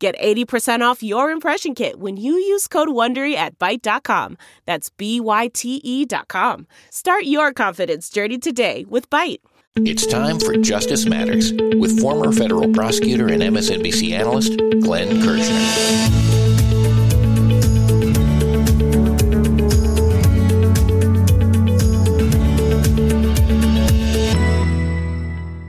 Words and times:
Get 0.00 0.18
80% 0.18 0.80
off 0.80 1.02
your 1.02 1.30
impression 1.30 1.74
kit 1.74 2.00
when 2.00 2.16
you 2.16 2.32
use 2.32 2.66
code 2.66 2.88
WONDERY 2.88 3.34
at 3.34 3.58
Byte.com. 3.58 4.38
That's 4.64 4.88
B-Y-T-E 4.88 6.06
dot 6.06 6.26
com. 6.28 6.66
Start 6.88 7.24
your 7.24 7.52
confidence 7.52 8.08
journey 8.08 8.38
today 8.38 8.86
with 8.88 9.10
Byte. 9.10 9.40
It's 9.76 10.06
time 10.06 10.40
for 10.40 10.56
Justice 10.56 11.04
Matters 11.04 11.52
with 11.52 12.00
former 12.00 12.32
federal 12.32 12.72
prosecutor 12.72 13.28
and 13.28 13.42
MSNBC 13.42 14.12
analyst 14.12 14.56
Glenn 14.80 15.20
Kirschner. 15.20 16.40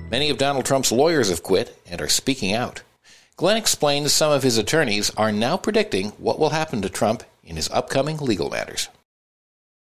Many 0.09 0.29
of 0.29 0.37
Donald 0.37 0.65
Trump's 0.65 0.93
lawyers 0.93 1.29
have 1.29 1.43
quit 1.43 1.77
and 1.85 2.01
are 2.01 2.07
speaking 2.07 2.53
out. 2.53 2.81
Glenn 3.37 3.57
explains 3.57 4.13
some 4.13 4.31
of 4.31 4.43
his 4.43 4.57
attorneys 4.57 5.09
are 5.11 5.31
now 5.31 5.57
predicting 5.57 6.09
what 6.11 6.37
will 6.37 6.49
happen 6.49 6.81
to 6.81 6.89
Trump 6.89 7.23
in 7.43 7.55
his 7.55 7.69
upcoming 7.71 8.17
legal 8.17 8.49
matters. 8.49 8.89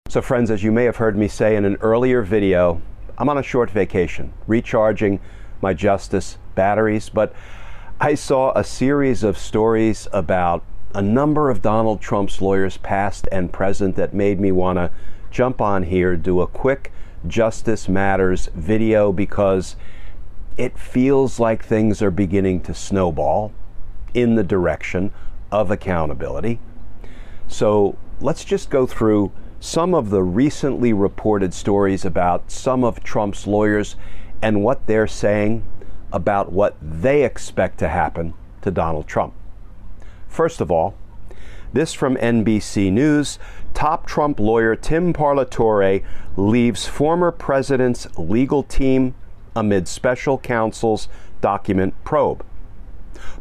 So, 0.09 0.23
friends, 0.23 0.51
as 0.51 0.63
you 0.63 0.73
may 0.73 0.85
have 0.85 0.97
heard 0.97 1.17
me 1.17 1.29
say 1.29 1.57
in 1.57 1.65
an 1.65 1.77
earlier 1.81 2.23
video, 2.23 2.81
I'm 3.19 3.29
on 3.29 3.39
a 3.39 3.43
short 3.43 3.71
vacation, 3.71 4.33
recharging 4.47 5.21
my 5.61 5.75
justice 5.75 6.39
batteries, 6.55 7.09
but 7.09 7.35
I 8.01 8.15
saw 8.15 8.53
a 8.57 8.65
series 8.65 9.23
of 9.23 9.37
stories 9.37 10.09
about 10.13 10.65
a 10.95 11.03
number 11.03 11.51
of 11.51 11.63
Donald 11.63 12.01
Trump's 12.01 12.41
lawyers, 12.41 12.77
past 12.79 13.29
and 13.33 13.53
present, 13.53 13.97
that 13.97 14.15
made 14.15 14.39
me 14.41 14.53
want 14.53 14.79
to 14.79 14.91
jump 15.31 15.61
on 15.61 15.83
here, 15.83 16.17
do 16.17 16.41
a 16.41 16.47
quick 16.47 16.93
Justice 17.27 17.89
Matters 17.89 18.49
video 18.55 19.13
because 19.13 19.77
it 20.57 20.79
feels 20.79 21.41
like 21.41 21.65
things 21.65 22.01
are 22.01 22.11
beginning 22.11 22.61
to 22.61 22.75
snowball 22.75 23.53
in 24.13 24.37
the 24.37 24.45
direction 24.45 25.13
of 25.51 25.71
accountability. 25.71 26.61
So 27.49 27.97
let's 28.21 28.45
just 28.45 28.71
go 28.71 28.87
through 28.87 29.33
some 29.61 29.95
of 29.95 30.11
the 30.11 30.23
recently 30.23 30.93
reported 30.93 31.55
stories 31.55 32.05
about 32.05 32.51
some 32.51 32.85
of 32.85 33.03
Trump's 33.03 33.47
lawyers 33.47 33.97
and 34.43 34.63
what 34.63 34.87
they're 34.87 35.07
saying 35.07 35.65
about 36.13 36.53
what 36.53 36.77
they 36.81 37.25
expect 37.25 37.79
to 37.79 37.89
happen 37.89 38.35
to 38.63 38.71
Donald 38.71 39.07
Trump. 39.07 39.35
First 40.29 40.61
of 40.61 40.71
all, 40.71 40.95
this 41.73 41.93
from 41.93 42.17
NBC 42.17 42.93
News 42.93 43.39
top 43.73 44.07
Trump 44.07 44.39
lawyer 44.39 44.77
Tim 44.77 45.13
Parlatore 45.13 46.05
leaves 46.37 46.87
former 46.87 47.33
president's 47.33 48.07
legal 48.17 48.63
team 48.63 49.15
amid 49.57 49.89
special 49.89 50.39
counsel's 50.39 51.09
document 51.41 51.95
probe. 52.05 52.45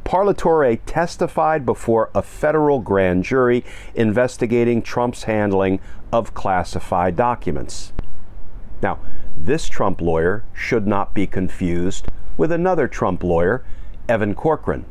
Parlatore 0.06 0.80
testified 0.86 1.66
before 1.66 2.10
a 2.14 2.22
federal 2.22 2.80
grand 2.80 3.24
jury 3.24 3.64
investigating 3.96 4.82
Trump's 4.82 5.24
handling 5.24 5.80
of 6.12 6.34
classified 6.34 7.16
documents. 7.16 7.94
Now, 8.82 9.00
this 9.38 9.68
Trump 9.68 10.02
lawyer 10.02 10.44
should 10.54 10.86
not 10.86 11.14
be 11.14 11.26
confused 11.26 12.08
with 12.38 12.52
another 12.52 12.88
Trump 12.88 13.24
lawyer, 13.24 13.64
Evan 14.08 14.36
Corcoran. 14.36 14.86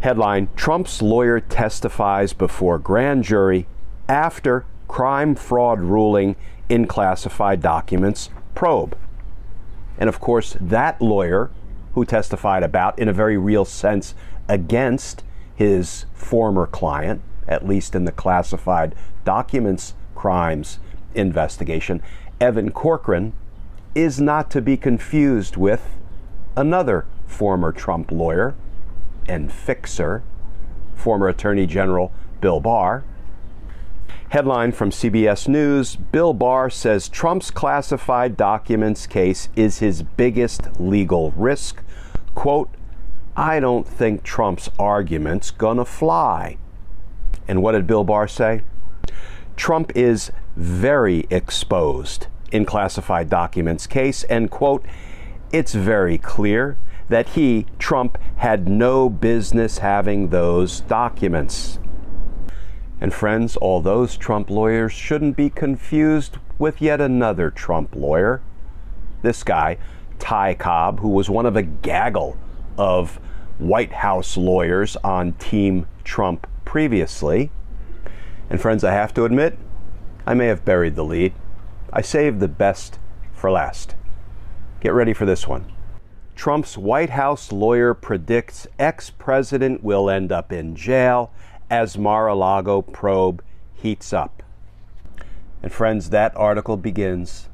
Headline 0.00 0.48
Trump's 0.54 1.02
lawyer 1.02 1.40
testifies 1.40 2.32
before 2.32 2.78
grand 2.78 3.24
jury 3.24 3.66
after 4.08 4.64
crime 4.86 5.34
fraud 5.34 5.80
ruling 5.80 6.36
in 6.68 6.86
classified 6.86 7.60
documents 7.60 8.30
probe. 8.54 8.96
And 9.98 10.08
of 10.08 10.20
course, 10.20 10.56
that 10.60 11.02
lawyer 11.02 11.50
who 11.94 12.04
testified 12.04 12.62
about, 12.62 12.98
in 12.98 13.08
a 13.08 13.12
very 13.12 13.36
real 13.36 13.64
sense, 13.64 14.14
against 14.48 15.24
his 15.54 16.06
former 16.14 16.66
client, 16.66 17.20
at 17.46 17.66
least 17.66 17.94
in 17.94 18.04
the 18.04 18.12
classified 18.12 18.94
documents 19.24 19.94
crimes 20.14 20.78
investigation, 21.14 22.00
Evan 22.40 22.70
Corcoran, 22.70 23.32
is 23.94 24.20
not 24.20 24.50
to 24.52 24.62
be 24.62 24.76
confused 24.76 25.56
with 25.56 25.96
another 26.56 27.04
former 27.26 27.72
Trump 27.72 28.12
lawyer 28.12 28.54
and 29.28 29.52
fixer, 29.52 30.22
former 30.94 31.28
Attorney 31.28 31.66
General 31.66 32.12
Bill 32.40 32.60
Barr, 32.60 33.04
Headline 34.30 34.72
from 34.72 34.90
CBS 34.90 35.48
News 35.48 35.96
Bill 35.96 36.34
Barr 36.34 36.68
says 36.68 37.08
Trump's 37.08 37.50
classified 37.50 38.36
documents 38.36 39.06
case 39.06 39.48
is 39.56 39.78
his 39.78 40.02
biggest 40.02 40.78
legal 40.78 41.30
risk. 41.30 41.82
Quote, 42.34 42.68
I 43.34 43.58
don't 43.58 43.88
think 43.88 44.22
Trump's 44.22 44.68
argument's 44.78 45.50
gonna 45.50 45.86
fly. 45.86 46.58
And 47.48 47.62
what 47.62 47.72
did 47.72 47.86
Bill 47.86 48.04
Barr 48.04 48.28
say? 48.28 48.60
Trump 49.56 49.92
is 49.96 50.30
very 50.56 51.26
exposed 51.30 52.26
in 52.52 52.66
classified 52.66 53.30
documents 53.30 53.86
case, 53.86 54.24
and 54.24 54.50
quote, 54.50 54.84
it's 55.52 55.72
very 55.72 56.18
clear 56.18 56.76
that 57.08 57.30
he, 57.30 57.64
Trump, 57.78 58.18
had 58.36 58.68
no 58.68 59.08
business 59.08 59.78
having 59.78 60.28
those 60.28 60.80
documents. 60.80 61.78
And 63.00 63.14
friends, 63.14 63.56
all 63.56 63.80
those 63.80 64.16
Trump 64.16 64.50
lawyers 64.50 64.92
shouldn't 64.92 65.36
be 65.36 65.50
confused 65.50 66.38
with 66.58 66.82
yet 66.82 67.00
another 67.00 67.50
Trump 67.50 67.94
lawyer. 67.94 68.42
This 69.22 69.44
guy, 69.44 69.78
Ty 70.18 70.54
Cobb, 70.54 71.00
who 71.00 71.08
was 71.08 71.30
one 71.30 71.46
of 71.46 71.56
a 71.56 71.62
gaggle 71.62 72.36
of 72.76 73.20
White 73.58 73.92
House 73.92 74.36
lawyers 74.36 74.96
on 75.04 75.32
Team 75.34 75.86
Trump 76.04 76.46
previously. 76.64 77.50
And 78.50 78.60
friends, 78.60 78.82
I 78.82 78.92
have 78.92 79.14
to 79.14 79.24
admit, 79.24 79.58
I 80.26 80.34
may 80.34 80.46
have 80.46 80.64
buried 80.64 80.96
the 80.96 81.04
lead. 81.04 81.34
I 81.92 82.02
saved 82.02 82.40
the 82.40 82.48
best 82.48 82.98
for 83.32 83.50
last. 83.50 83.94
Get 84.80 84.92
ready 84.92 85.12
for 85.12 85.26
this 85.26 85.46
one. 85.46 85.72
Trump's 86.34 86.78
White 86.78 87.10
House 87.10 87.50
lawyer 87.50 87.94
predicts 87.94 88.66
ex 88.78 89.10
president 89.10 89.82
will 89.82 90.08
end 90.08 90.30
up 90.30 90.52
in 90.52 90.76
jail 90.76 91.32
as 91.70 91.98
Mar 91.98 92.28
a 92.28 92.34
Lago 92.34 92.82
probe 92.82 93.42
heats 93.74 94.12
up. 94.12 94.42
And 95.62 95.72
friends, 95.72 96.10
that 96.10 96.36
article 96.36 96.76
begins. 96.76 97.48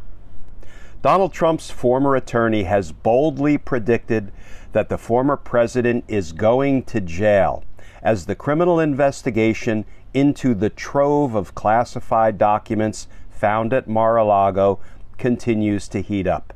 Donald 1.03 1.33
Trump's 1.33 1.71
former 1.71 2.17
attorney 2.17 2.63
has 2.63 2.93
boldly 2.93 3.59
predicted 3.59 4.33
that 4.73 4.89
the 4.89 4.99
former 4.99 5.37
president 5.37 6.05
is 6.09 6.33
going 6.33 6.83
to 6.85 7.01
jail 7.01 7.65
as 8.03 8.27
the 8.27 8.35
criminal 8.35 8.81
investigation 8.81 9.85
into 10.13 10.55
the 10.55 10.71
trove 10.71 11.35
of 11.35 11.55
classified 11.55 12.39
documents 12.39 13.09
found 13.31 13.73
at 13.73 13.89
Mar 13.89 14.17
a 14.17 14.25
Lago 14.25 14.79
continues 15.19 15.89
to 15.89 16.01
heat 16.01 16.27
up. 16.27 16.53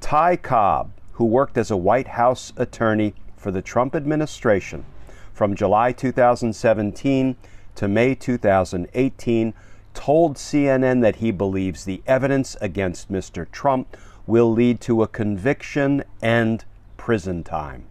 Ty 0.00 0.36
Cobb, 0.36 0.92
who 1.12 1.24
worked 1.24 1.56
as 1.56 1.70
a 1.70 1.76
White 1.76 2.08
House 2.08 2.52
attorney 2.56 3.14
for 3.36 3.50
the 3.50 3.62
Trump 3.62 3.94
administration, 3.94 4.84
from 5.36 5.54
July 5.54 5.92
2017 5.92 7.36
to 7.74 7.88
May 7.88 8.14
2018 8.14 9.52
told 9.92 10.36
CNN 10.36 11.02
that 11.02 11.16
he 11.16 11.30
believes 11.30 11.84
the 11.84 12.02
evidence 12.06 12.56
against 12.62 13.12
Mr. 13.12 13.46
Trump 13.50 13.98
will 14.26 14.50
lead 14.50 14.80
to 14.80 15.02
a 15.02 15.06
conviction 15.06 16.02
and 16.22 16.64
prison 16.96 17.44
time. 17.44 17.84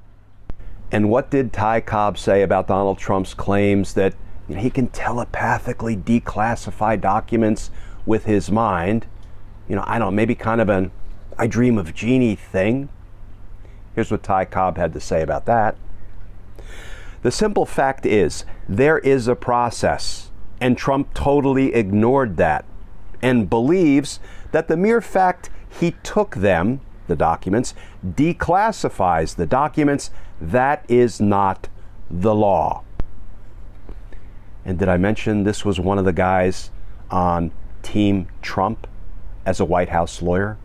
And 0.92 1.12
what 1.12 1.30
did 1.30 1.54
Ty 1.54 1.82
Cobb 1.82 2.18
say 2.18 2.42
about 2.42 2.68
Donald 2.68 2.98
Trump's 2.98 3.36
claims 3.36 3.94
that 3.94 4.16
you 4.50 4.56
know, 4.56 4.62
he 4.62 4.72
can 4.72 4.88
telepathically 4.88 5.96
declassify 5.96 7.00
documents 7.00 7.70
with 8.08 8.26
his 8.26 8.50
mind? 8.50 9.06
You 9.70 9.76
know, 9.76 9.84
I 9.86 10.00
don't 10.00 10.08
know, 10.08 10.16
maybe 10.16 10.34
kind 10.34 10.62
of 10.62 10.70
an 10.70 10.92
I 11.38 11.46
dream 11.46 11.78
of 11.78 11.94
Jeannie 11.94 12.36
thing. 12.36 12.90
Here's 13.94 14.10
what 14.10 14.24
Ty 14.24 14.46
Cobb 14.46 14.78
had 14.78 14.94
to 14.94 15.00
say 15.00 15.22
about 15.22 15.46
that. 15.46 15.76
The 17.26 17.32
simple 17.32 17.66
fact 17.66 18.06
is, 18.06 18.46
there 18.70 19.00
is 19.00 19.28
a 19.28 19.36
process, 19.36 20.30
and 20.62 20.78
Trump 20.78 21.12
totally 21.16 21.74
ignored 21.74 22.38
that 22.38 22.66
and 23.20 23.50
believes 23.50 24.20
that 24.52 24.68
the 24.68 24.78
mere 24.78 25.02
fact 25.02 25.50
he 25.68 25.96
took 26.04 26.36
them, 26.36 26.82
the 27.08 27.16
documents, 27.16 27.74
declassifies 28.08 29.38
the 29.38 29.48
documents. 29.48 30.12
That 30.40 30.86
is 30.88 31.20
not 31.20 31.68
the 32.12 32.36
law. 32.36 32.84
And 34.64 34.78
did 34.78 34.88
I 34.88 34.98
mention 34.98 35.46
this 35.46 35.66
was 35.66 35.80
one 35.80 35.98
of 35.98 36.06
the 36.06 36.14
guys 36.14 36.70
on 37.10 37.52
Team 37.82 38.28
Trump 38.44 38.86
as 39.48 39.60
a 39.60 39.66
White 39.66 39.90
House 39.90 40.22
lawyer? 40.22 40.60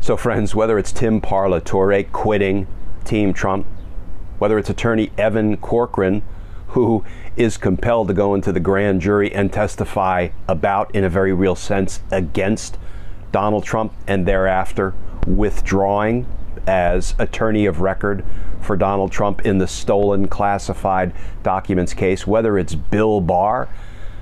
So, 0.00 0.16
friends, 0.16 0.54
whether 0.54 0.78
it's 0.78 0.90
Tim 0.90 1.20
Parlatore 1.20 2.10
quitting 2.12 2.66
Team 3.04 3.34
Trump, 3.34 3.66
whether 4.38 4.58
it's 4.58 4.70
attorney 4.70 5.10
Evan 5.16 5.56
Corcoran, 5.56 6.22
who 6.68 7.04
is 7.36 7.56
compelled 7.56 8.08
to 8.08 8.14
go 8.14 8.34
into 8.34 8.52
the 8.52 8.60
grand 8.60 9.00
jury 9.00 9.32
and 9.32 9.52
testify 9.52 10.28
about, 10.46 10.94
in 10.94 11.04
a 11.04 11.08
very 11.08 11.32
real 11.32 11.54
sense, 11.54 12.00
against 12.10 12.76
Donald 13.32 13.64
Trump 13.64 13.92
and 14.06 14.26
thereafter 14.26 14.94
withdrawing 15.26 16.26
as 16.66 17.14
attorney 17.18 17.66
of 17.66 17.80
record 17.80 18.24
for 18.60 18.76
Donald 18.76 19.10
Trump 19.10 19.44
in 19.46 19.58
the 19.58 19.66
stolen 19.66 20.28
classified 20.28 21.12
documents 21.42 21.94
case, 21.94 22.26
whether 22.26 22.58
it's 22.58 22.74
Bill 22.74 23.20
Barr 23.20 23.68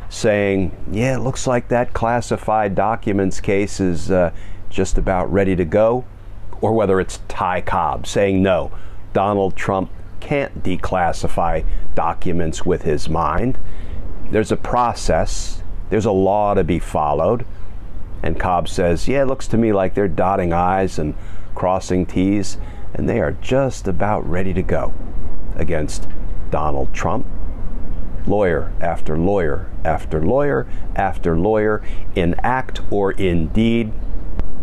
saying, 0.09 0.71
yeah, 0.93 1.17
it 1.17 1.21
looks 1.21 1.47
like 1.47 1.69
that 1.69 1.93
classified 1.93 2.75
documents 2.75 3.41
case 3.41 3.81
is 3.81 4.11
uh, 4.11 4.31
just 4.71 4.99
about 4.99 5.33
ready 5.33 5.57
to 5.57 5.65
go, 5.65 6.05
or 6.61 6.73
whether 6.73 7.01
it's 7.01 7.19
Ty 7.29 7.63
Cobb 7.63 8.07
saying, 8.07 8.43
no, 8.43 8.71
Donald 9.13 9.57
Trump 9.57 9.91
can't 10.27 10.65
declassify 10.65 11.65
documents 11.95 12.67
with 12.67 12.83
his 12.83 13.09
mind. 13.09 13.57
There's 14.33 14.51
a 14.51 14.57
process, 14.57 15.63
there's 15.89 16.05
a 16.05 16.11
law 16.11 16.55
to 16.55 16.65
be 16.65 16.81
followed. 16.81 17.47
And 18.25 18.41
Cobb 18.41 18.69
says, 18.69 19.07
yeah, 19.07 19.23
it 19.23 19.27
looks 19.27 19.47
to 19.49 19.57
me 19.57 19.73
like 19.73 19.95
they're 19.95 20.09
dotting 20.09 20.53
I's 20.53 20.99
and 20.99 21.15
crossing 21.55 22.07
T's, 22.07 22.59
and 22.93 23.09
they 23.09 23.21
are 23.21 23.33
just 23.41 23.87
about 23.87 24.29
ready 24.29 24.53
to 24.53 24.63
go 24.63 24.93
against 25.55 26.09
Donald 26.51 26.93
Trump. 26.93 27.25
Lawyer 28.27 28.73
after 28.81 29.17
lawyer 29.17 29.71
after 29.85 30.21
lawyer 30.21 30.67
after 30.97 31.39
lawyer, 31.39 31.81
in 32.17 32.35
act 32.43 32.81
or 32.91 33.13
in 33.13 33.47
deed, 33.49 33.93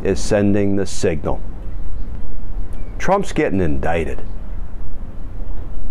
is 0.03 0.21
sending 0.21 0.75
the 0.75 0.85
signal. 0.85 1.41
Trump's 2.99 3.31
getting 3.31 3.61
indicted. 3.61 4.21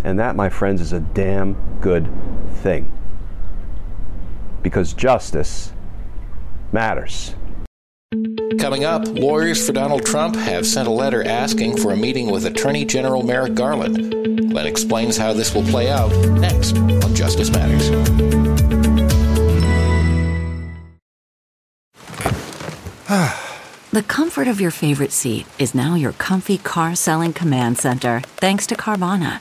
And 0.04 0.18
that, 0.18 0.36
my 0.36 0.48
friends, 0.48 0.80
is 0.80 0.92
a 0.92 1.00
damn 1.00 1.56
good 1.80 2.08
thing. 2.56 2.92
Because 4.62 4.92
justice 4.92 5.72
matters. 6.72 7.34
Coming 8.58 8.84
up, 8.84 9.06
lawyers 9.08 9.64
for 9.66 9.72
Donald 9.72 10.04
Trump 10.04 10.36
have 10.36 10.66
sent 10.66 10.86
a 10.86 10.90
letter 10.90 11.26
asking 11.26 11.78
for 11.78 11.92
a 11.92 11.96
meeting 11.96 12.30
with 12.30 12.44
Attorney 12.44 12.84
General 12.84 13.22
Merrick 13.22 13.54
Garland. 13.54 14.50
Glenn 14.50 14.66
explains 14.66 15.16
how 15.16 15.32
this 15.32 15.54
will 15.54 15.64
play 15.64 15.90
out 15.90 16.10
next 16.32 16.76
on 16.76 17.14
Justice 17.14 17.50
Matters. 17.50 17.90
the 23.92 24.02
comfort 24.02 24.48
of 24.48 24.60
your 24.60 24.70
favorite 24.70 25.12
seat 25.12 25.46
is 25.58 25.74
now 25.74 25.94
your 25.94 26.12
comfy 26.12 26.58
car 26.58 26.94
selling 26.94 27.32
command 27.32 27.78
center, 27.78 28.20
thanks 28.36 28.66
to 28.66 28.74
Carvana. 28.74 29.40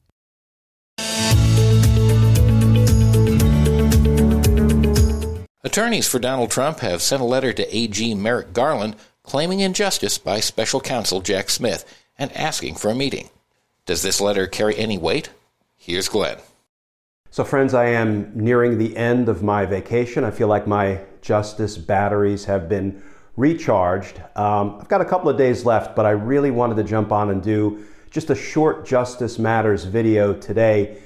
Attorneys 5.63 6.07
for 6.07 6.17
Donald 6.17 6.49
Trump 6.49 6.79
have 6.79 7.03
sent 7.03 7.21
a 7.21 7.25
letter 7.25 7.53
to 7.53 7.77
AG 7.77 8.15
Merrick 8.15 8.51
Garland 8.51 8.95
claiming 9.21 9.59
injustice 9.59 10.17
by 10.17 10.39
special 10.39 10.81
counsel 10.81 11.21
Jack 11.21 11.51
Smith 11.51 11.85
and 12.17 12.35
asking 12.35 12.73
for 12.73 12.89
a 12.89 12.95
meeting. 12.95 13.29
Does 13.85 14.01
this 14.01 14.19
letter 14.19 14.47
carry 14.47 14.75
any 14.75 14.97
weight? 14.97 15.29
Here's 15.77 16.09
Glenn. 16.09 16.39
So, 17.29 17.43
friends, 17.43 17.75
I 17.75 17.85
am 17.85 18.31
nearing 18.33 18.79
the 18.79 18.97
end 18.97 19.29
of 19.29 19.43
my 19.43 19.67
vacation. 19.67 20.23
I 20.23 20.31
feel 20.31 20.47
like 20.47 20.65
my 20.65 20.99
justice 21.21 21.77
batteries 21.77 22.45
have 22.45 22.67
been 22.67 23.03
recharged. 23.37 24.19
Um, 24.35 24.79
I've 24.81 24.87
got 24.87 25.01
a 25.01 25.05
couple 25.05 25.29
of 25.29 25.37
days 25.37 25.63
left, 25.63 25.95
but 25.95 26.07
I 26.07 26.11
really 26.11 26.49
wanted 26.49 26.77
to 26.77 26.83
jump 26.83 27.11
on 27.11 27.29
and 27.29 27.41
do 27.41 27.85
just 28.09 28.31
a 28.31 28.35
short 28.35 28.83
Justice 28.83 29.37
Matters 29.37 29.83
video 29.83 30.33
today 30.33 31.03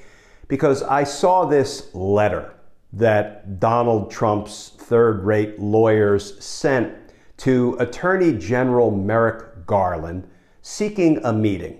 because 0.48 0.82
I 0.82 1.04
saw 1.04 1.44
this 1.44 1.94
letter 1.94 2.55
that 2.96 3.60
Donald 3.60 4.10
Trump's 4.10 4.72
third 4.78 5.22
rate 5.22 5.58
lawyers 5.58 6.42
sent 6.42 6.94
to 7.36 7.76
Attorney 7.78 8.32
General 8.32 8.90
Merrick 8.90 9.66
Garland 9.66 10.26
seeking 10.62 11.22
a 11.22 11.32
meeting. 11.32 11.78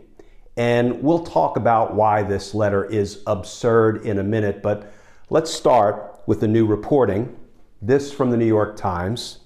And 0.58 1.02
we'll 1.02 1.24
talk 1.24 1.56
about 1.56 1.94
why 1.94 2.22
this 2.22 2.54
letter 2.54 2.84
is 2.84 3.22
absurd 3.26 4.04
in 4.04 4.18
a 4.18 4.22
minute, 4.22 4.62
but 4.62 4.92
let's 5.30 5.50
start 5.50 6.20
with 6.26 6.40
the 6.40 6.48
new 6.48 6.66
reporting. 6.66 7.34
This 7.80 8.12
from 8.12 8.30
the 8.30 8.36
New 8.36 8.46
York 8.46 8.76
Times. 8.76 9.38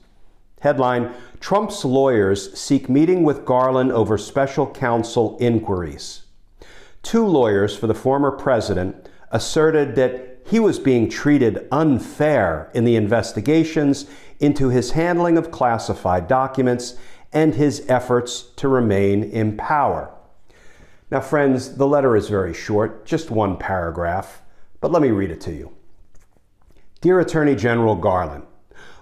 Headline 0.61 1.15
Trump's 1.39 1.85
lawyers 1.85 2.59
seek 2.59 2.89
meeting 2.89 3.23
with 3.23 3.45
Garland 3.45 3.93
over 3.93 4.19
special 4.19 4.67
counsel 4.67 5.37
inquiries. 5.41 6.23
Two 7.03 7.27
lawyers 7.27 7.77
for 7.77 7.87
the 7.87 7.95
former 7.95 8.31
president 8.31 9.09
asserted 9.31 9.95
that 9.95 10.30
he 10.51 10.59
was 10.59 10.81
being 10.81 11.09
treated 11.09 11.69
unfair 11.71 12.73
in 12.75 12.85
the 12.85 12.97
investigations 12.97 14.07
into 14.41 14.69
his 14.69 14.91
handling 14.91 15.39
of 15.39 15.53
classified 15.53 16.27
documents 16.27 16.97
and 17.33 17.55
his 17.55 17.85
efforts 17.89 18.43
to 18.57 18.67
remain 18.67 19.23
in 19.23 19.57
power. 19.57 20.13
Now, 21.09 21.21
friends, 21.21 21.77
the 21.77 21.87
letter 21.87 22.17
is 22.17 22.29
very 22.29 22.53
short, 22.53 23.07
just 23.07 23.31
one 23.31 23.59
paragraph, 23.59 24.43
but 24.81 24.91
let 24.91 25.03
me 25.03 25.11
read 25.11 25.31
it 25.31 25.41
to 25.43 25.53
you. 25.53 25.71
Dear 27.01 27.21
Attorney 27.21 27.55
General 27.55 27.95
Garland, 27.95 28.45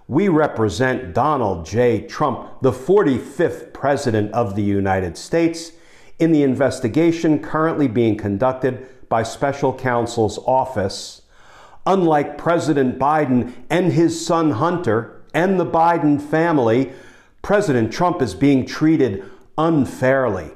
we 0.07 0.29
represent 0.29 1.15
Donald 1.15 1.65
J. 1.65 2.07
Trump, 2.07 2.61
the 2.61 2.73
45th 2.73 3.73
President 3.73 4.31
of 4.33 4.55
the 4.55 4.63
United 4.63 5.17
States, 5.17 5.73
in 6.19 6.31
the 6.31 6.43
investigation 6.43 7.39
currently 7.39 7.89
being 7.89 8.19
conducted 8.19 8.87
by 9.09 9.23
Special 9.23 9.73
Counsel's 9.73 10.39
Office 10.41 11.23
Unlike 11.89 12.37
President 12.37 12.99
Biden 12.99 13.55
and 13.71 13.95
his 13.95 14.25
son 14.25 14.51
Hunter 14.51 15.23
and 15.33 15.59
the 15.59 15.65
Biden 15.65 16.21
family, 16.21 16.93
President 17.41 17.91
Trump 17.91 18.21
is 18.21 18.35
being 18.35 18.67
treated 18.67 19.25
unfairly. 19.57 20.51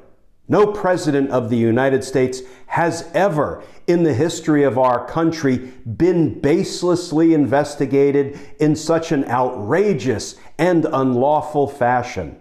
No 0.46 0.66
president 0.66 1.30
of 1.30 1.48
the 1.48 1.56
United 1.56 2.04
States 2.04 2.42
has 2.66 3.08
ever, 3.14 3.64
in 3.86 4.02
the 4.02 4.12
history 4.12 4.62
of 4.62 4.76
our 4.76 5.06
country, 5.06 5.72
been 5.96 6.38
baselessly 6.38 7.32
investigated 7.32 8.38
in 8.60 8.76
such 8.76 9.10
an 9.10 9.24
outrageous 9.24 10.36
and 10.58 10.84
unlawful 10.84 11.66
fashion. 11.66 12.38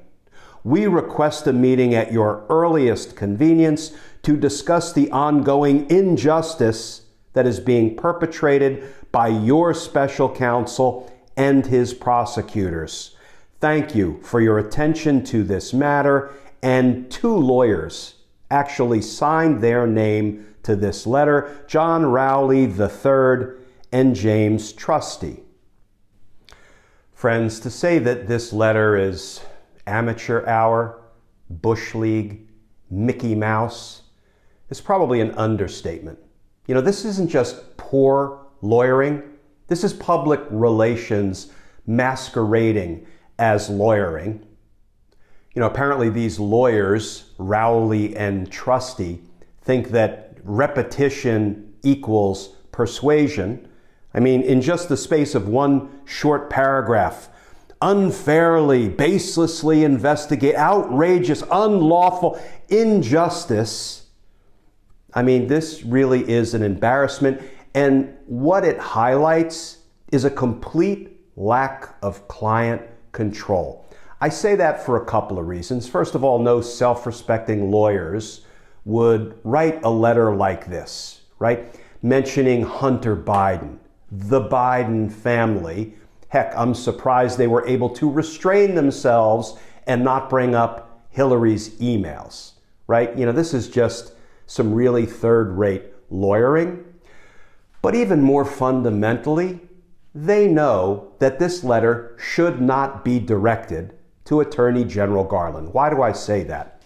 We 0.65 0.87
request 0.87 1.47
a 1.47 1.53
meeting 1.53 1.95
at 1.95 2.11
your 2.11 2.45
earliest 2.49 3.15
convenience 3.15 3.93
to 4.23 4.35
discuss 4.35 4.91
the 4.91 5.09
ongoing 5.11 5.89
injustice 5.89 7.03
that 7.33 7.47
is 7.47 7.59
being 7.59 7.95
perpetrated 7.95 8.93
by 9.11 9.27
your 9.27 9.73
special 9.73 10.33
counsel 10.33 11.11
and 11.37 11.65
his 11.65 11.93
prosecutors. 11.93 13.15
Thank 13.59 13.95
you 13.95 14.19
for 14.21 14.41
your 14.41 14.59
attention 14.59 15.23
to 15.25 15.43
this 15.43 15.73
matter. 15.73 16.33
And 16.61 17.09
two 17.09 17.35
lawyers 17.35 18.15
actually 18.49 19.01
signed 19.01 19.61
their 19.61 19.87
name 19.87 20.55
to 20.63 20.75
this 20.75 21.07
letter 21.07 21.63
John 21.67 22.05
Rowley 22.05 22.65
III 22.65 23.55
and 23.91 24.15
James 24.15 24.73
Trusty. 24.73 25.43
Friends, 27.13 27.59
to 27.59 27.69
say 27.69 27.99
that 27.99 28.27
this 28.27 28.51
letter 28.51 28.97
is 28.97 29.41
amateur 29.85 30.45
hour, 30.47 31.01
Bush 31.49 31.93
League, 31.93 32.47
Mickey 32.89 33.35
Mouse 33.35 34.01
is 34.69 34.81
probably 34.81 35.21
an 35.21 35.31
understatement. 35.31 36.17
You 36.71 36.75
know, 36.75 36.79
this 36.79 37.03
isn't 37.03 37.29
just 37.29 37.75
poor 37.75 38.47
lawyering, 38.61 39.23
this 39.67 39.83
is 39.83 39.91
public 39.91 40.39
relations 40.49 41.51
masquerading 41.85 43.05
as 43.37 43.69
lawyering. 43.69 44.41
You 45.53 45.59
know, 45.59 45.65
apparently 45.65 46.09
these 46.09 46.39
lawyers, 46.39 47.25
Rowley 47.37 48.15
and 48.15 48.49
Trusty, 48.49 49.19
think 49.61 49.89
that 49.89 50.37
repetition 50.45 51.73
equals 51.83 52.55
persuasion. 52.71 53.67
I 54.13 54.21
mean, 54.21 54.41
in 54.41 54.61
just 54.61 54.87
the 54.87 54.95
space 54.95 55.35
of 55.35 55.49
one 55.49 55.89
short 56.05 56.49
paragraph, 56.49 57.27
unfairly, 57.81 58.87
baselessly 58.87 59.83
investigate, 59.83 60.55
outrageous, 60.55 61.43
unlawful 61.51 62.41
injustice. 62.69 64.00
I 65.13 65.21
mean, 65.21 65.47
this 65.47 65.83
really 65.83 66.29
is 66.29 66.53
an 66.53 66.63
embarrassment. 66.63 67.41
And 67.73 68.15
what 68.25 68.63
it 68.63 68.77
highlights 68.79 69.79
is 70.11 70.25
a 70.25 70.29
complete 70.29 71.17
lack 71.35 71.95
of 72.01 72.27
client 72.27 72.81
control. 73.11 73.85
I 74.19 74.29
say 74.29 74.55
that 74.55 74.85
for 74.85 74.97
a 74.97 75.05
couple 75.05 75.39
of 75.39 75.47
reasons. 75.47 75.89
First 75.89 76.15
of 76.15 76.23
all, 76.23 76.39
no 76.39 76.61
self 76.61 77.05
respecting 77.05 77.71
lawyers 77.71 78.45
would 78.85 79.37
write 79.43 79.83
a 79.83 79.89
letter 79.89 80.35
like 80.35 80.67
this, 80.67 81.21
right? 81.39 81.73
Mentioning 82.01 82.63
Hunter 82.63 83.15
Biden, 83.15 83.77
the 84.11 84.41
Biden 84.41 85.11
family. 85.11 85.95
Heck, 86.29 86.55
I'm 86.55 86.73
surprised 86.73 87.37
they 87.37 87.47
were 87.47 87.67
able 87.67 87.89
to 87.89 88.09
restrain 88.09 88.75
themselves 88.75 89.57
and 89.87 90.03
not 90.03 90.29
bring 90.29 90.55
up 90.55 91.05
Hillary's 91.09 91.71
emails, 91.79 92.51
right? 92.87 93.15
You 93.17 93.25
know, 93.25 93.31
this 93.31 93.53
is 93.53 93.69
just 93.69 94.13
some 94.51 94.73
really 94.73 95.05
third 95.05 95.57
rate 95.57 95.83
lawyering. 96.09 96.83
But 97.81 97.95
even 97.95 98.21
more 98.21 98.43
fundamentally, 98.43 99.61
they 100.13 100.49
know 100.49 101.13
that 101.19 101.39
this 101.39 101.63
letter 101.63 102.17
should 102.19 102.59
not 102.59 103.05
be 103.05 103.17
directed 103.17 103.93
to 104.25 104.41
Attorney 104.41 104.83
General 104.83 105.23
Garland. 105.23 105.73
Why 105.73 105.89
do 105.89 106.01
I 106.01 106.11
say 106.11 106.43
that? 106.43 106.81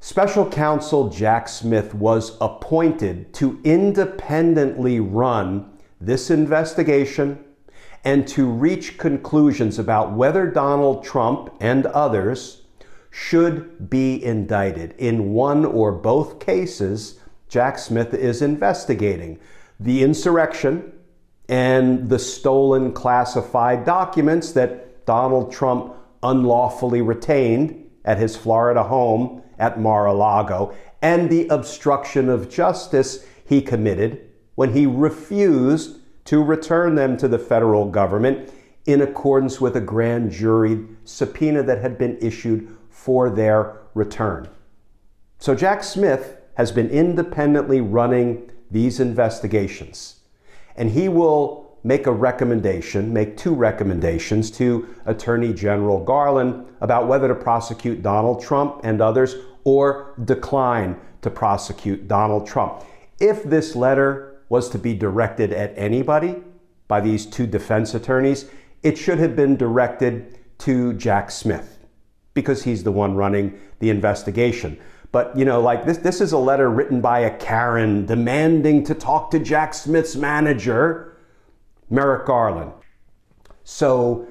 Special 0.00 0.46
counsel 0.46 1.08
Jack 1.08 1.48
Smith 1.48 1.94
was 1.94 2.36
appointed 2.38 3.32
to 3.32 3.58
independently 3.64 5.00
run 5.00 5.70
this 6.02 6.30
investigation 6.30 7.42
and 8.04 8.28
to 8.28 8.46
reach 8.46 8.98
conclusions 8.98 9.78
about 9.78 10.12
whether 10.12 10.46
Donald 10.46 11.02
Trump 11.02 11.48
and 11.60 11.86
others 11.86 12.63
should 13.14 13.88
be 13.88 14.22
indicted. 14.24 14.92
In 14.98 15.32
one 15.32 15.64
or 15.64 15.92
both 15.92 16.40
cases, 16.40 17.20
Jack 17.48 17.78
Smith 17.78 18.12
is 18.12 18.42
investigating 18.42 19.38
the 19.78 20.02
insurrection 20.02 20.92
and 21.48 22.08
the 22.08 22.18
stolen 22.18 22.92
classified 22.92 23.84
documents 23.84 24.50
that 24.50 25.06
Donald 25.06 25.52
Trump 25.52 25.94
unlawfully 26.24 27.02
retained 27.02 27.88
at 28.04 28.18
his 28.18 28.34
Florida 28.36 28.82
home 28.82 29.42
at 29.60 29.78
Mar 29.78 30.06
a 30.06 30.12
Lago, 30.12 30.74
and 31.00 31.30
the 31.30 31.46
obstruction 31.48 32.28
of 32.28 32.50
justice 32.50 33.24
he 33.46 33.62
committed 33.62 34.28
when 34.56 34.72
he 34.72 34.86
refused 34.86 36.00
to 36.24 36.42
return 36.42 36.96
them 36.96 37.16
to 37.18 37.28
the 37.28 37.38
federal 37.38 37.88
government 37.88 38.52
in 38.86 39.02
accordance 39.02 39.60
with 39.60 39.76
a 39.76 39.80
grand 39.80 40.32
jury 40.32 40.84
subpoena 41.04 41.62
that 41.62 41.80
had 41.80 41.96
been 41.96 42.18
issued 42.20 42.76
for 42.94 43.28
their 43.28 43.80
return. 43.92 44.48
So 45.40 45.54
Jack 45.54 45.82
Smith 45.82 46.38
has 46.54 46.70
been 46.70 46.88
independently 46.88 47.80
running 47.80 48.50
these 48.70 49.00
investigations, 49.00 50.20
and 50.76 50.88
he 50.88 51.08
will 51.08 51.76
make 51.82 52.06
a 52.06 52.12
recommendation, 52.12 53.12
make 53.12 53.36
two 53.36 53.52
recommendations 53.52 54.48
to 54.52 54.88
Attorney 55.06 55.52
General 55.52 56.02
Garland 56.02 56.66
about 56.80 57.08
whether 57.08 57.26
to 57.26 57.34
prosecute 57.34 58.00
Donald 58.00 58.40
Trump 58.40 58.80
and 58.84 59.02
others 59.02 59.34
or 59.64 60.14
decline 60.24 60.98
to 61.20 61.30
prosecute 61.30 62.06
Donald 62.06 62.46
Trump. 62.46 62.84
If 63.18 63.42
this 63.42 63.74
letter 63.74 64.40
was 64.48 64.70
to 64.70 64.78
be 64.78 64.94
directed 64.94 65.52
at 65.52 65.74
anybody 65.76 66.36
by 66.86 67.00
these 67.00 67.26
two 67.26 67.46
defense 67.46 67.92
attorneys, 67.92 68.46
it 68.84 68.96
should 68.96 69.18
have 69.18 69.34
been 69.34 69.56
directed 69.56 70.38
to 70.58 70.92
Jack 70.94 71.32
Smith 71.32 71.73
because 72.34 72.64
he's 72.64 72.84
the 72.84 72.92
one 72.92 73.14
running 73.14 73.58
the 73.78 73.90
investigation. 73.90 74.78
But 75.12 75.36
you 75.38 75.44
know, 75.44 75.60
like 75.60 75.86
this, 75.86 75.98
this 75.98 76.20
is 76.20 76.32
a 76.32 76.38
letter 76.38 76.68
written 76.68 77.00
by 77.00 77.20
a 77.20 77.36
Karen 77.38 78.04
demanding 78.04 78.84
to 78.84 78.94
talk 78.94 79.30
to 79.30 79.38
Jack 79.38 79.72
Smith's 79.72 80.16
manager, 80.16 81.16
Merrick 81.88 82.26
Garland. 82.26 82.72
So 83.62 84.26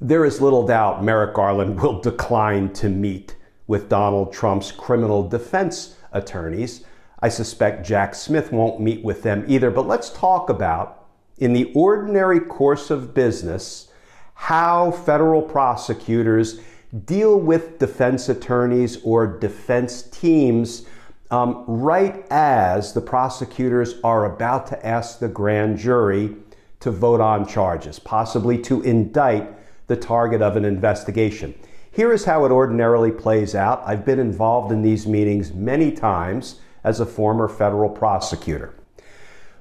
there 0.00 0.24
is 0.24 0.40
little 0.40 0.64
doubt 0.64 1.02
Merrick 1.02 1.34
Garland 1.34 1.80
will 1.80 2.00
decline 2.00 2.72
to 2.74 2.88
meet 2.88 3.36
with 3.66 3.88
Donald 3.88 4.32
Trump's 4.32 4.70
criminal 4.70 5.28
defense 5.28 5.96
attorneys. 6.12 6.84
I 7.20 7.28
suspect 7.28 7.84
Jack 7.84 8.14
Smith 8.14 8.52
won't 8.52 8.80
meet 8.80 9.02
with 9.04 9.22
them 9.22 9.44
either. 9.48 9.70
But 9.70 9.88
let's 9.88 10.10
talk 10.10 10.50
about, 10.50 11.06
in 11.38 11.52
the 11.52 11.72
ordinary 11.74 12.38
course 12.38 12.90
of 12.90 13.12
business, 13.12 13.88
how 14.34 14.92
federal 14.92 15.42
prosecutors 15.42 16.60
deal 17.04 17.38
with 17.38 17.78
defense 17.78 18.28
attorneys 18.28 19.02
or 19.02 19.26
defense 19.26 20.02
teams 20.02 20.86
um, 21.30 21.64
right 21.66 22.24
as 22.30 22.94
the 22.94 23.00
prosecutors 23.00 23.96
are 24.02 24.24
about 24.34 24.66
to 24.68 24.86
ask 24.86 25.18
the 25.18 25.28
grand 25.28 25.78
jury 25.78 26.34
to 26.80 26.90
vote 26.90 27.20
on 27.20 27.46
charges, 27.46 27.98
possibly 27.98 28.56
to 28.56 28.80
indict 28.82 29.54
the 29.88 29.96
target 29.96 30.40
of 30.40 30.56
an 30.56 30.64
investigation. 30.64 31.54
Here 31.90 32.12
is 32.12 32.24
how 32.24 32.44
it 32.44 32.52
ordinarily 32.52 33.10
plays 33.10 33.54
out. 33.54 33.82
I've 33.84 34.04
been 34.04 34.20
involved 34.20 34.72
in 34.72 34.82
these 34.82 35.06
meetings 35.06 35.52
many 35.52 35.90
times 35.90 36.60
as 36.84 37.00
a 37.00 37.06
former 37.06 37.48
federal 37.48 37.90
prosecutor. 37.90 38.77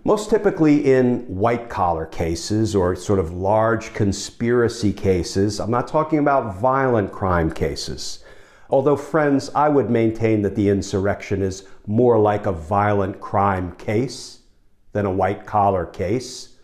Most 0.03 0.29
typically 0.29 0.91
in 0.91 1.19
white 1.27 1.69
collar 1.69 2.05
cases 2.05 2.75
or 2.75 2.95
sort 2.95 3.19
of 3.19 3.33
large 3.33 3.93
conspiracy 3.93 4.93
cases. 4.93 5.59
I'm 5.59 5.71
not 5.71 5.87
talking 5.87 6.19
about 6.19 6.59
violent 6.59 7.11
crime 7.11 7.51
cases. 7.51 8.23
Although, 8.69 8.97
friends, 8.97 9.49
I 9.55 9.69
would 9.69 9.89
maintain 9.89 10.41
that 10.41 10.55
the 10.55 10.69
insurrection 10.69 11.41
is 11.41 11.65
more 11.85 12.19
like 12.19 12.45
a 12.45 12.51
violent 12.51 13.19
crime 13.19 13.73
case 13.73 14.39
than 14.91 15.05
a 15.05 15.11
white 15.11 15.45
collar 15.45 15.85
case. 15.85 16.55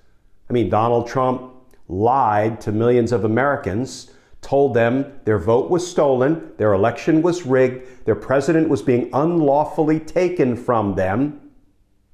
I 0.50 0.54
mean, 0.54 0.70
Donald 0.70 1.08
Trump 1.08 1.54
lied 1.88 2.60
to 2.62 2.72
millions 2.72 3.12
of 3.12 3.24
Americans, 3.24 4.12
told 4.42 4.74
them 4.74 5.20
their 5.24 5.40
vote 5.40 5.70
was 5.70 5.90
stolen, 5.90 6.52
their 6.58 6.74
election 6.74 7.22
was 7.22 7.46
rigged, 7.46 8.06
their 8.06 8.16
president 8.16 8.68
was 8.70 8.82
being 8.82 9.10
unlawfully 9.14 10.00
taken 10.00 10.56
from 10.56 10.96
them, 10.96 11.40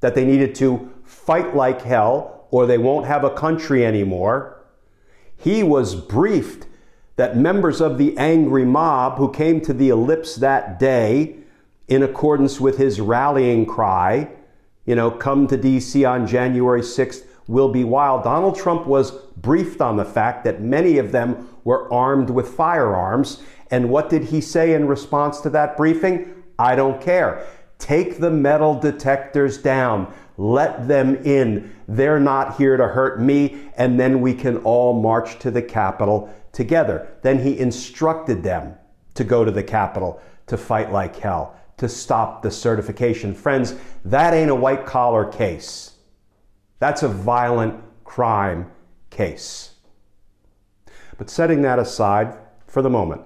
that 0.01 0.15
they 0.15 0.25
needed 0.25 0.53
to 0.55 0.91
fight 1.09 1.55
like 1.55 1.81
hell 1.81 2.45
or 2.51 2.67
they 2.67 2.77
won't 2.77 3.07
have 3.07 3.23
a 3.23 3.31
country 3.31 3.83
anymore. 3.83 4.63
He 5.35 5.63
was 5.63 5.95
briefed 5.95 6.67
that 7.15 7.35
members 7.35 7.81
of 7.81 7.97
the 7.97 8.15
angry 8.17 8.63
mob 8.63 9.17
who 9.17 9.31
came 9.31 9.59
to 9.61 9.73
the 9.73 9.89
ellipse 9.89 10.35
that 10.35 10.79
day, 10.79 11.35
in 11.87 12.03
accordance 12.03 12.59
with 12.59 12.77
his 12.77 13.01
rallying 13.01 13.65
cry, 13.65 14.29
you 14.85 14.93
know, 14.93 15.09
come 15.09 15.47
to 15.47 15.57
DC 15.57 16.07
on 16.07 16.27
January 16.27 16.81
6th 16.81 17.25
will 17.47 17.69
be 17.69 17.83
wild. 17.83 18.23
Donald 18.23 18.55
Trump 18.55 18.85
was 18.85 19.11
briefed 19.37 19.81
on 19.81 19.97
the 19.97 20.05
fact 20.05 20.43
that 20.43 20.61
many 20.61 20.99
of 20.99 21.11
them 21.11 21.49
were 21.63 21.91
armed 21.91 22.29
with 22.29 22.47
firearms. 22.49 23.41
And 23.71 23.89
what 23.89 24.09
did 24.09 24.25
he 24.25 24.39
say 24.39 24.73
in 24.73 24.87
response 24.87 25.41
to 25.41 25.49
that 25.49 25.75
briefing? 25.75 26.43
I 26.59 26.75
don't 26.75 27.01
care. 27.01 27.47
Take 27.79 28.19
the 28.19 28.29
metal 28.29 28.79
detectors 28.79 29.57
down. 29.57 30.13
Let 30.39 30.88
them 30.88 31.17
in. 31.25 31.75
They're 31.89 32.17
not 32.17 32.55
here 32.55 32.77
to 32.77 32.88
hurt 32.88 33.22
me. 33.22 33.60
And 33.75 34.00
then 34.00 34.22
we 34.22 34.34
can 34.34 34.55
all 34.60 34.93
march 34.93 35.38
to 35.39 35.51
the 35.51 35.62
Capitol 35.62 36.34
together. 36.53 37.10
Then 37.24 37.43
he 37.43 37.60
instructed 37.60 38.41
them 38.41 38.75
to 39.15 39.25
go 39.25 39.43
to 39.43 39.51
the 39.51 39.63
Capitol 39.63 40.22
to 40.48 40.55
fight 40.55 40.93
like 40.93 41.17
hell, 41.17 41.60
to 41.75 41.89
stop 41.89 42.41
the 42.41 42.51
certification. 42.51 43.34
Friends, 43.34 43.75
that 44.05 44.34
ain't 44.34 44.50
a 44.50 44.55
white 44.55 44.86
collar 44.86 45.25
case. 45.25 45.96
That's 46.79 47.03
a 47.03 47.10
violent 47.10 47.84
crime 48.05 48.72
case. 49.10 49.75
But 51.17 51.29
setting 51.29 51.63
that 51.63 51.79
aside 51.79 52.38
for 52.65 52.81
the 52.81 52.89
moment, 52.89 53.24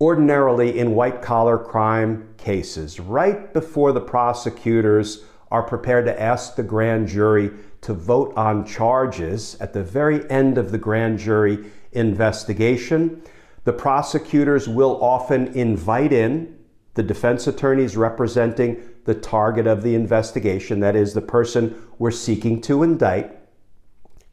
ordinarily 0.00 0.80
in 0.80 0.96
white 0.96 1.22
collar 1.22 1.58
crime 1.58 2.34
cases, 2.38 2.98
right 2.98 3.52
before 3.52 3.92
the 3.92 4.00
prosecutors 4.00 5.24
are 5.50 5.62
prepared 5.62 6.04
to 6.06 6.20
ask 6.20 6.56
the 6.56 6.62
grand 6.62 7.08
jury 7.08 7.50
to 7.80 7.94
vote 7.94 8.32
on 8.36 8.66
charges 8.66 9.56
at 9.60 9.72
the 9.72 9.82
very 9.82 10.28
end 10.30 10.58
of 10.58 10.72
the 10.72 10.78
grand 10.78 11.18
jury 11.18 11.64
investigation. 11.92 13.22
The 13.64 13.72
prosecutors 13.72 14.68
will 14.68 15.02
often 15.02 15.48
invite 15.48 16.12
in 16.12 16.58
the 16.94 17.02
defense 17.02 17.46
attorneys 17.46 17.96
representing 17.96 18.82
the 19.04 19.14
target 19.14 19.66
of 19.66 19.82
the 19.82 19.94
investigation, 19.94 20.80
that 20.80 20.96
is, 20.96 21.14
the 21.14 21.22
person 21.22 21.80
we're 21.98 22.10
seeking 22.10 22.60
to 22.62 22.82
indict, 22.82 23.38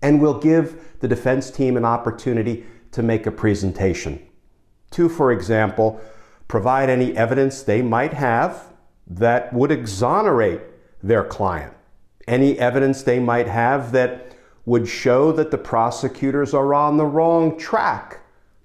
and 0.02 0.22
will 0.22 0.40
give 0.40 1.00
the 1.00 1.08
defense 1.08 1.50
team 1.52 1.78
an 1.78 1.86
opportunity 1.86 2.66
to 2.92 3.04
make 3.04 3.26
a 3.26 3.32
presentation. 3.32 4.22
To, 4.92 5.08
for 5.08 5.32
example, 5.32 6.02
provide 6.48 6.90
any 6.90 7.16
evidence 7.16 7.62
they 7.62 7.82
might 7.82 8.14
have 8.14 8.74
that 9.08 9.54
would 9.54 9.72
exonerate 9.72 10.62
their 11.06 11.24
client, 11.24 11.72
any 12.28 12.58
evidence 12.58 13.04
they 13.04 13.20
might 13.20 13.48
have 13.48 13.92
that 13.92 14.36
would 14.66 14.88
show 14.88 15.32
that 15.32 15.52
the 15.52 15.58
prosecutors 15.58 16.52
are 16.52 16.74
on 16.74 16.98
the 16.98 17.06
wrong 17.06 17.58
track, 17.60 18.22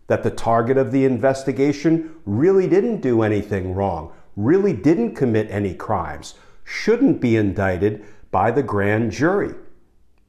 that 0.06 0.23
the 0.23 0.30
target 0.30 0.78
of 0.78 0.90
the 0.90 1.04
investigation 1.04 2.14
really 2.25 2.66
didn't 2.66 3.02
do 3.02 3.20
anything 3.20 3.75
wrong, 3.75 4.11
really 4.37 4.73
didn't 4.73 5.14
commit 5.14 5.50
any 5.50 5.75
crimes, 5.75 6.35
shouldn't 6.64 7.20
be 7.20 7.37
indicted 7.37 8.02
by 8.30 8.50
the 8.50 8.62
grand 8.62 9.12
jury. 9.12 9.54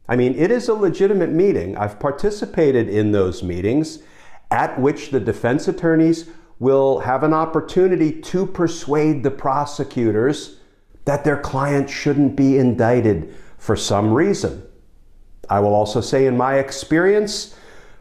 I 0.10 0.18
mean, 0.18 0.36
it 0.36 0.52
is 0.52 0.68
a 0.68 0.74
legitimate 0.74 1.30
meeting. 1.32 1.78
I've 1.78 1.98
participated 1.98 2.90
in 2.90 3.14
those 3.14 3.42
meetings 3.42 4.00
at 4.50 4.78
which 4.78 5.12
the 5.12 5.22
defense 5.22 5.70
attorneys 5.70 6.30
will 6.60 7.00
have 7.00 7.24
an 7.24 7.34
opportunity 7.34 8.12
to 8.12 8.46
persuade 8.46 9.24
the 9.24 9.32
prosecutors 9.32 10.58
that 11.06 11.24
their 11.24 11.38
client 11.38 11.90
shouldn't 11.90 12.36
be 12.36 12.58
indicted 12.58 13.34
for 13.58 13.76
some 13.76 14.14
reason. 14.14 14.64
I 15.50 15.60
will 15.60 15.74
also 15.74 16.02
say, 16.02 16.26
in 16.26 16.38
my 16.38 16.56
experience, 16.56 17.56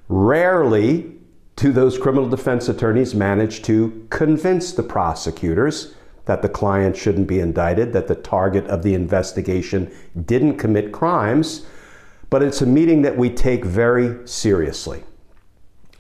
rarely 0.09 1.13
do 1.57 1.73
those 1.73 1.99
criminal 1.99 2.29
defense 2.29 2.69
attorneys 2.69 3.15
manage 3.15 3.63
to 3.63 4.07
convince 4.11 4.73
the 4.73 4.83
prosecutors 4.83 5.95
that 6.25 6.43
the 6.43 6.49
client 6.49 6.97
shouldn't 6.97 7.27
be 7.27 7.41
indicted, 7.41 7.93
that 7.93 8.09
the 8.09 8.15
target 8.15 8.67
of 8.67 8.83
the 8.83 8.95
investigation 8.95 9.93
didn't 10.25 10.59
commit 10.59 10.93
crimes, 10.93 11.67
but 12.31 12.43
it's 12.43 12.63
a 12.63 12.67
meeting 12.67 13.03
that 13.03 13.17
we 13.17 13.29
take 13.29 13.65
very 13.65 14.27
seriously. 14.27 15.03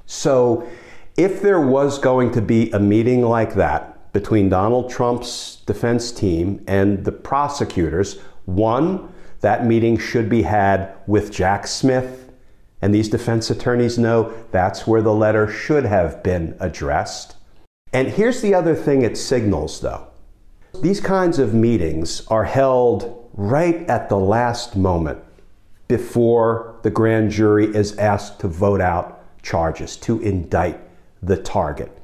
So, 0.06 0.68
if 1.16 1.42
there 1.42 1.60
was 1.60 1.98
going 1.98 2.30
to 2.32 2.40
be 2.40 2.70
a 2.70 2.78
meeting 2.78 3.22
like 3.22 3.54
that 3.54 3.99
between 4.12 4.48
Donald 4.48 4.90
Trump's 4.90 5.56
defense 5.66 6.10
team 6.12 6.62
and 6.66 7.04
the 7.04 7.12
prosecutors, 7.12 8.18
one, 8.44 9.12
that 9.40 9.66
meeting 9.66 9.98
should 9.98 10.28
be 10.28 10.42
had 10.42 10.92
with 11.06 11.32
Jack 11.32 11.66
Smith, 11.66 12.32
and 12.82 12.94
these 12.94 13.08
defense 13.08 13.50
attorneys 13.50 13.98
know 13.98 14.32
that's 14.50 14.86
where 14.86 15.02
the 15.02 15.14
letter 15.14 15.50
should 15.50 15.84
have 15.84 16.22
been 16.22 16.56
addressed. 16.60 17.36
And 17.92 18.08
here's 18.08 18.40
the 18.40 18.54
other 18.54 18.74
thing 18.74 19.02
it 19.02 19.16
signals, 19.16 19.80
though. 19.80 20.08
These 20.80 21.00
kinds 21.00 21.38
of 21.38 21.52
meetings 21.52 22.26
are 22.28 22.44
held 22.44 23.28
right 23.34 23.88
at 23.88 24.08
the 24.08 24.18
last 24.18 24.76
moment 24.76 25.22
before 25.88 26.76
the 26.82 26.90
grand 26.90 27.30
jury 27.30 27.66
is 27.66 27.96
asked 27.98 28.38
to 28.40 28.48
vote 28.48 28.80
out 28.80 29.24
charges, 29.42 29.96
to 29.96 30.20
indict 30.20 30.80
the 31.22 31.36
target. 31.36 31.99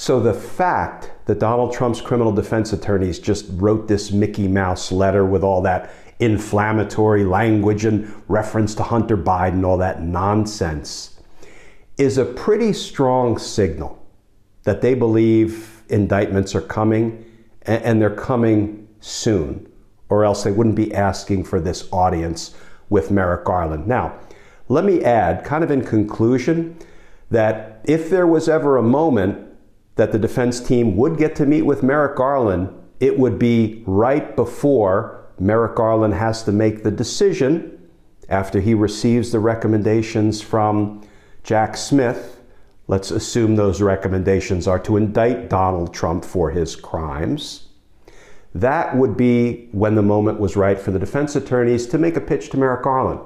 So 0.00 0.20
the 0.20 0.32
fact 0.32 1.10
that 1.24 1.40
Donald 1.40 1.72
Trump's 1.72 2.00
criminal 2.00 2.30
defense 2.30 2.72
attorneys 2.72 3.18
just 3.18 3.46
wrote 3.54 3.88
this 3.88 4.12
Mickey 4.12 4.46
Mouse 4.46 4.92
letter 4.92 5.26
with 5.26 5.42
all 5.42 5.60
that 5.62 5.90
inflammatory 6.20 7.24
language 7.24 7.84
and 7.84 8.08
reference 8.28 8.76
to 8.76 8.84
Hunter 8.84 9.16
Biden, 9.16 9.66
all 9.66 9.76
that 9.78 10.00
nonsense, 10.00 11.18
is 11.96 12.16
a 12.16 12.24
pretty 12.24 12.72
strong 12.72 13.38
signal 13.38 14.00
that 14.62 14.82
they 14.82 14.94
believe 14.94 15.82
indictments 15.88 16.54
are 16.54 16.62
coming 16.62 17.24
and 17.62 18.00
they're 18.00 18.14
coming 18.14 18.86
soon, 19.00 19.68
or 20.10 20.24
else 20.24 20.44
they 20.44 20.52
wouldn't 20.52 20.76
be 20.76 20.94
asking 20.94 21.42
for 21.42 21.58
this 21.58 21.88
audience 21.90 22.54
with 22.88 23.10
Merrick 23.10 23.44
Garland. 23.44 23.88
Now, 23.88 24.16
let 24.68 24.84
me 24.84 25.02
add, 25.02 25.44
kind 25.44 25.64
of 25.64 25.72
in 25.72 25.84
conclusion, 25.84 26.78
that 27.32 27.80
if 27.82 28.10
there 28.10 28.28
was 28.28 28.48
ever 28.48 28.76
a 28.76 28.82
moment 28.82 29.46
that 29.98 30.12
the 30.12 30.18
defense 30.18 30.60
team 30.60 30.96
would 30.96 31.18
get 31.18 31.34
to 31.34 31.44
meet 31.44 31.62
with 31.62 31.82
Merrick 31.82 32.16
Garland, 32.16 32.72
it 33.00 33.18
would 33.18 33.36
be 33.36 33.82
right 33.84 34.36
before 34.36 35.26
Merrick 35.40 35.74
Garland 35.74 36.14
has 36.14 36.44
to 36.44 36.52
make 36.52 36.84
the 36.84 36.90
decision 36.92 37.90
after 38.28 38.60
he 38.60 38.74
receives 38.74 39.32
the 39.32 39.40
recommendations 39.40 40.40
from 40.40 41.02
Jack 41.42 41.76
Smith. 41.76 42.40
Let's 42.86 43.10
assume 43.10 43.56
those 43.56 43.82
recommendations 43.82 44.68
are 44.68 44.78
to 44.78 44.96
indict 44.96 45.50
Donald 45.50 45.92
Trump 45.92 46.24
for 46.24 46.52
his 46.52 46.76
crimes. 46.76 47.66
That 48.54 48.96
would 48.96 49.16
be 49.16 49.68
when 49.72 49.96
the 49.96 50.02
moment 50.02 50.38
was 50.38 50.54
right 50.54 50.78
for 50.78 50.92
the 50.92 51.00
defense 51.00 51.34
attorneys 51.34 51.88
to 51.88 51.98
make 51.98 52.16
a 52.16 52.20
pitch 52.20 52.50
to 52.50 52.56
Merrick 52.56 52.84
Garland. 52.84 53.20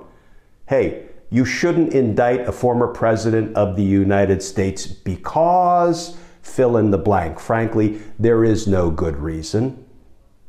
Hey, 0.69 1.09
you 1.29 1.45
shouldn't 1.45 1.93
indict 1.93 2.49
a 2.49 2.53
former 2.53 2.89
president 2.89 3.55
of 3.57 3.77
the 3.77 3.85
United 3.85 4.43
States 4.43 4.87
because 4.87 6.17
fill 6.42 6.76
in 6.76 6.90
the 6.90 6.98
blank. 6.98 7.40
Frankly, 7.40 8.00
there 8.18 8.44
is 8.44 8.66
no 8.66 8.90
good 8.90 9.16
reason. 9.16 9.85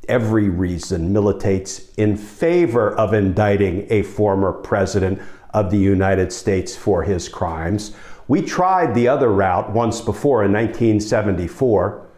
Every 0.09 0.49
reason 0.49 1.13
militates 1.13 1.93
in 1.95 2.17
favor 2.17 2.91
of 2.91 3.13
indicting 3.13 3.87
a 3.89 4.03
former 4.03 4.51
president 4.51 5.21
of 5.53 5.71
the 5.71 5.77
United 5.77 6.33
States 6.33 6.75
for 6.75 7.03
his 7.03 7.29
crimes. 7.29 7.95
We 8.27 8.41
tried 8.41 8.95
the 8.95 9.07
other 9.07 9.29
route 9.31 9.71
once 9.71 10.01
before 10.01 10.43
in 10.43 10.51
1974, 10.51 12.09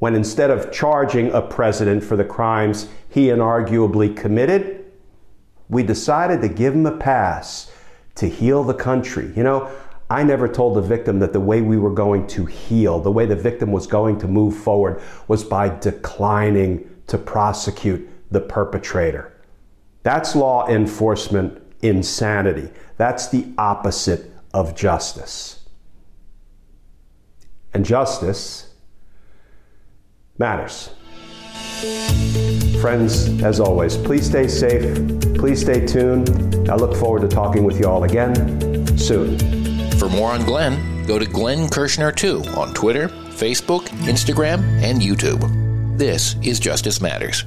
when 0.00 0.14
instead 0.14 0.50
of 0.50 0.72
charging 0.72 1.30
a 1.32 1.40
president 1.40 2.02
for 2.02 2.16
the 2.16 2.24
crimes 2.24 2.88
he 3.08 3.26
inarguably 3.26 4.16
committed, 4.16 4.84
we 5.68 5.82
decided 5.82 6.42
to 6.42 6.48
give 6.48 6.74
him 6.74 6.86
a 6.86 6.96
pass 6.96 7.70
to 8.16 8.28
heal 8.28 8.64
the 8.64 8.74
country. 8.74 9.32
You 9.36 9.44
know, 9.44 9.70
I 10.10 10.24
never 10.24 10.48
told 10.48 10.76
the 10.76 10.82
victim 10.82 11.20
that 11.20 11.32
the 11.32 11.40
way 11.40 11.62
we 11.62 11.78
were 11.78 11.94
going 11.94 12.26
to 12.28 12.44
heal, 12.44 12.98
the 12.98 13.12
way 13.12 13.26
the 13.26 13.36
victim 13.36 13.70
was 13.70 13.86
going 13.86 14.18
to 14.18 14.26
move 14.26 14.56
forward, 14.56 15.00
was 15.28 15.44
by 15.44 15.68
declining 15.78 16.90
to 17.06 17.16
prosecute 17.16 18.08
the 18.32 18.40
perpetrator. 18.40 19.32
That's 20.02 20.34
law 20.34 20.68
enforcement 20.68 21.62
insanity. 21.82 22.70
That's 22.96 23.28
the 23.28 23.46
opposite 23.56 24.32
of 24.52 24.74
justice. 24.74 25.68
And 27.72 27.84
justice 27.84 28.74
matters. 30.38 30.90
Friends, 32.80 33.42
as 33.44 33.60
always, 33.60 33.96
please 33.96 34.26
stay 34.26 34.48
safe. 34.48 34.96
Please 35.36 35.60
stay 35.60 35.86
tuned. 35.86 36.68
I 36.68 36.74
look 36.74 36.96
forward 36.96 37.22
to 37.22 37.28
talking 37.28 37.62
with 37.62 37.78
you 37.78 37.86
all 37.86 38.04
again 38.04 38.98
soon. 38.98 39.59
For 40.00 40.08
more 40.08 40.32
on 40.32 40.46
Glenn, 40.46 41.04
go 41.04 41.18
to 41.18 41.26
Glenn 41.26 41.68
Kirschner 41.68 42.10
2 42.10 42.44
on 42.56 42.72
Twitter, 42.72 43.08
Facebook, 43.08 43.82
Instagram, 44.08 44.60
and 44.82 44.98
YouTube. 45.02 45.98
This 45.98 46.36
is 46.40 46.58
Justice 46.58 47.02
Matters. 47.02 47.44